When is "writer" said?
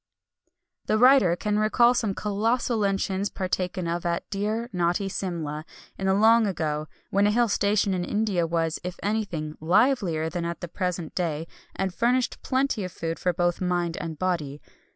0.97-1.35